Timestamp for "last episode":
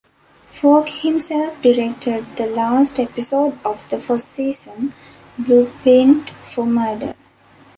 2.47-3.59